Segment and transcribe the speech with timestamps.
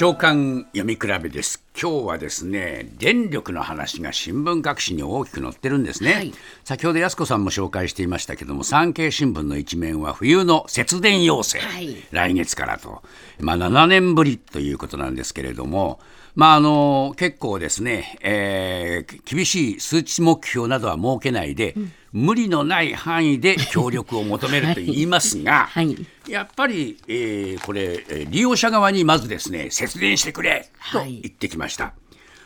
[0.00, 1.62] 長官読み比べです。
[1.78, 6.32] 今日はですね電力の話が新聞各紙に大きく載ってるんですね、はい。
[6.64, 11.96] 先ほど安子さんも紹介していましたけども産経新聞の一面は冬の節電要請、はい。
[12.12, 13.02] 来月からと、
[13.40, 16.00] まあ、7年ぶりということなんですけれども
[16.34, 21.74] まあ、あの結構ですね、えー厳しい数値目標などは設けないで、
[22.12, 25.96] 無理のない範囲で協力を求めると言いますが、 はい。
[26.28, 31.20] やっぱり、えーこれ、えー利用者側にまずですね節電してくれとはい。
[31.22, 31.92] 言ってきました。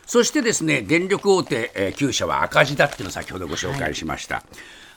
[0.05, 4.43] そしてですね電力大手、えー9社は赤字だっていうのを先ほどご紹介しました、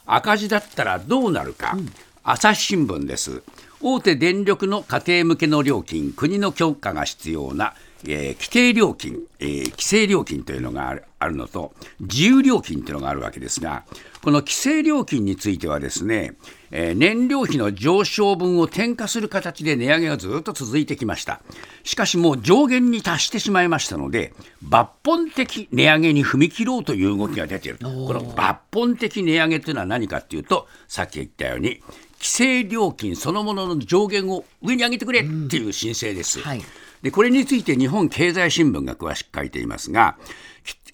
[0.06, 1.76] 赤字だったらどうなるか、
[2.22, 3.42] 朝日新聞です。
[3.80, 7.74] 大手電力の家庭向けの料金国の許可が必要な、
[8.06, 13.82] えー規定料金、えー規制料金というのがあるあるのと自由料金というのがあるわけですが
[14.22, 16.34] この規制料金についてはですね、
[16.70, 21.40] えー燃料費の上昇分を転嫁する形で値上げがずっと続いてきました。
[21.82, 24.32] しかしもう上限に達してしまいましたので
[24.68, 27.86] 抜本的値上げに踏み切ろうという動きが出ていると。
[27.86, 31.80] この抜本的値上げというのは何かというとさっき言ったように
[32.20, 36.40] 規制料金そのものの上限を上に上げてくれっていう申請です。
[36.40, 36.62] はい
[37.02, 40.16] でこれについて日本経済新聞が詳しく書いていますが、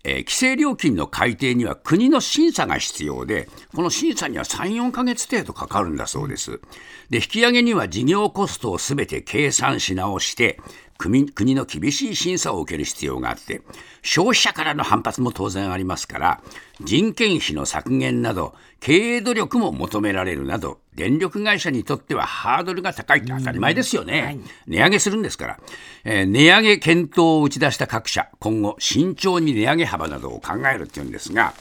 [0.05, 6.61] えー規制料金の改定には国の審査が必要でこの審査には3、4ヶ月程度かかるんだそうです。
[7.09, 10.61] で引き上げには事業コストをすべて計算し直して
[10.99, 13.63] 国国の厳しい審査を受ける必要があって
[14.03, 16.41] 消費者からの反発も当然ありますから
[16.81, 25.61] 人件費の削減など経営努力も求められるなど電力会社にとってはハードルが高いって当たり前ですよね、値上げするんですから、
[26.05, 31.55] えー値上げ検討を打ち出した各社今後慎重に値上げ幅などを考えるっていうんですが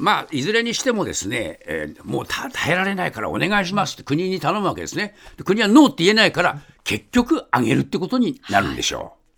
[0.00, 5.14] まあ、いずれにしてもですね、えーもう耐えられないからお願いしますって国に頼むわけですね。
[5.44, 9.19] 国はノーって言えないから、結局上げるってことになるんでしょう。